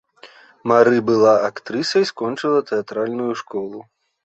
Мары 0.71 0.97
была 1.09 1.33
актрысай, 1.49 2.03
скончыла 2.11 2.61
тэатральную 2.73 3.33
школу. 3.45 3.79